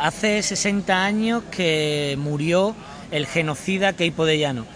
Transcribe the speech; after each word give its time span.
hace 0.00 0.42
60 0.42 1.04
años 1.04 1.42
que 1.50 2.16
murió 2.18 2.74
el 3.10 3.26
genocida 3.26 3.92
Keipo 3.92 4.24
de 4.24 4.38
Llano, 4.38 4.66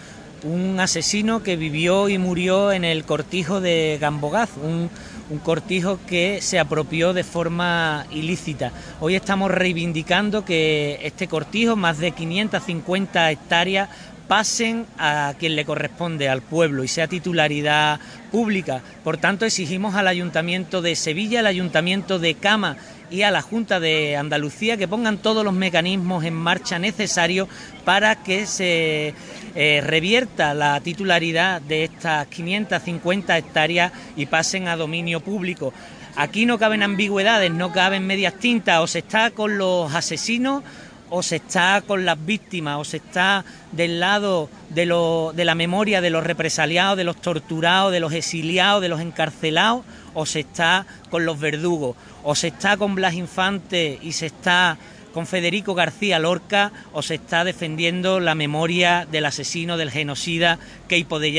un 0.42 0.78
asesino 0.80 1.42
que 1.42 1.56
vivió 1.56 2.08
y 2.08 2.18
murió 2.18 2.72
en 2.72 2.84
el 2.84 3.04
cortijo 3.04 3.60
de 3.60 3.98
Gambogaz, 4.00 4.50
un, 4.56 4.90
un 5.28 5.38
cortijo 5.38 5.98
que 6.06 6.40
se 6.40 6.58
apropió 6.58 7.12
de 7.12 7.24
forma 7.24 8.06
ilícita. 8.10 8.72
Hoy 9.00 9.14
estamos 9.14 9.50
reivindicando 9.50 10.44
que 10.44 10.98
este 11.02 11.28
cortijo, 11.28 11.76
más 11.76 11.98
de 11.98 12.12
550 12.12 13.30
hectáreas, 13.30 13.88
pasen 14.30 14.86
a 14.96 15.34
quien 15.40 15.56
le 15.56 15.64
corresponde, 15.64 16.28
al 16.28 16.40
pueblo, 16.40 16.84
y 16.84 16.88
sea 16.88 17.08
titularidad 17.08 17.98
pública. 18.30 18.80
Por 19.02 19.16
tanto, 19.16 19.44
exigimos 19.44 19.96
al 19.96 20.06
Ayuntamiento 20.06 20.82
de 20.82 20.94
Sevilla, 20.94 21.40
al 21.40 21.48
Ayuntamiento 21.48 22.20
de 22.20 22.34
Cama 22.34 22.76
y 23.10 23.22
a 23.22 23.32
la 23.32 23.42
Junta 23.42 23.80
de 23.80 24.16
Andalucía 24.16 24.76
que 24.76 24.86
pongan 24.86 25.18
todos 25.18 25.44
los 25.44 25.52
mecanismos 25.52 26.22
en 26.22 26.34
marcha 26.34 26.78
necesarios 26.78 27.48
para 27.84 28.22
que 28.22 28.46
se 28.46 29.14
eh, 29.56 29.82
revierta 29.84 30.54
la 30.54 30.78
titularidad 30.80 31.60
de 31.60 31.82
estas 31.82 32.28
550 32.28 33.36
hectáreas 33.36 33.90
y 34.14 34.26
pasen 34.26 34.68
a 34.68 34.76
dominio 34.76 35.18
público. 35.18 35.72
Aquí 36.14 36.46
no 36.46 36.56
caben 36.56 36.84
ambigüedades, 36.84 37.50
no 37.50 37.72
caben 37.72 38.06
medias 38.06 38.34
tintas, 38.34 38.78
o 38.78 38.86
se 38.86 39.00
está 39.00 39.32
con 39.32 39.58
los 39.58 39.92
asesinos 39.92 40.62
o 41.10 41.22
se 41.22 41.36
está 41.36 41.82
con 41.86 42.04
las 42.04 42.24
víctimas, 42.24 42.78
o 42.78 42.84
se 42.84 42.98
está 42.98 43.44
del 43.72 44.00
lado 44.00 44.48
de, 44.70 44.86
de 45.34 45.44
la 45.44 45.54
memoria 45.54 46.00
de 46.00 46.10
los 46.10 46.24
represaliados, 46.24 46.96
de 46.96 47.04
los 47.04 47.20
torturados, 47.20 47.92
de 47.92 48.00
los 48.00 48.12
exiliados, 48.12 48.80
de 48.80 48.88
los 48.88 49.00
encarcelados, 49.00 49.84
o 50.14 50.24
se 50.24 50.40
está 50.40 50.86
con 51.10 51.26
los 51.26 51.38
verdugos, 51.38 51.96
o 52.22 52.34
se 52.34 52.48
está 52.48 52.76
con 52.76 52.94
Blas 52.94 53.14
Infante 53.14 53.98
y 54.00 54.12
se 54.12 54.26
está 54.26 54.78
con 55.12 55.26
Federico 55.26 55.74
García 55.74 56.18
Lorca 56.18 56.72
o 56.92 57.02
se 57.02 57.16
está 57.16 57.44
defendiendo 57.44 58.20
la 58.20 58.34
memoria 58.34 59.06
del 59.10 59.26
asesino, 59.26 59.76
del 59.76 59.90
genocida 59.90 60.58
Keipo 60.88 61.18
de. 61.18 61.30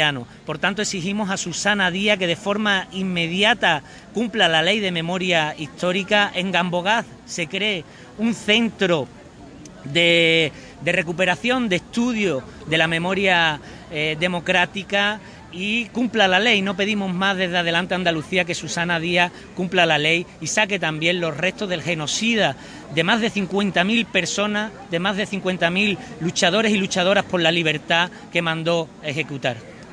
Por 0.46 0.58
tanto, 0.58 0.82
exigimos 0.82 1.30
a 1.30 1.38
Susana 1.38 1.92
Díaz 1.92 2.18
que 2.18 2.28
de 2.28 2.36
forma 2.36 2.88
inmediata 2.92 3.84
cumpla 4.14 4.48
la 4.48 4.62
ley 4.62 4.80
de 4.80 4.92
memoria 4.92 5.56
histórica. 5.58 6.32
En 6.34 6.52
Gambogaz 6.52 7.06
se 7.26 7.48
cree 7.48 7.84
un 8.18 8.34
centro 8.34 9.08
de, 9.86 10.52
recuperación, 10.84 11.70
de 11.70 11.78
estudio 11.78 12.44
de 12.68 12.78
la 12.78 12.88
memoria 12.88 13.60
eh, 13.92 14.18
democrática 14.20 15.20
y 15.52 15.86
cumpla 15.86 16.28
la 16.28 16.40
ley. 16.40 16.62
No 16.62 16.76
pedimos 16.76 17.14
más 17.14 17.38
desde 17.38 17.58
adelante 17.58 17.96
Andalucía 17.96 18.46
que 18.46 18.56
Susana 18.56 19.00
Díaz 19.00 19.32
cumpla 19.56 19.86
la 19.86 19.98
ley 19.98 20.26
y 20.40 20.48
saque 20.48 20.80
también 20.80 21.20
los 21.20 21.36
restos 21.36 21.70
del 21.70 21.82
genocida 21.82 22.56
de 22.94 23.04
más 23.04 23.22
de 23.22 23.32
50.000 23.32 24.06
personas, 24.06 24.72
de 24.90 25.00
más 25.00 25.18
de 25.18 25.28
50.000 25.28 25.98
luchadores 26.20 26.72
y 26.72 26.78
luchadoras 26.78 27.26
por 27.26 27.42
la 27.42 27.52
libertad 27.52 28.10
que 28.32 28.42
mandó 28.42 28.90
ejecutar. 29.04 29.58